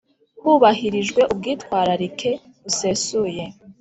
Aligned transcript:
hubahirijwe 0.41 1.21
ubwitwararike 1.31 2.31
busesuye 2.63 3.43